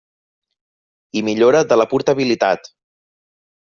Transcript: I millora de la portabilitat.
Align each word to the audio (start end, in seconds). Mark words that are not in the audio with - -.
I 1.21 1.23
millora 1.29 1.63
de 1.75 1.81
la 1.81 1.89
portabilitat. 1.95 2.77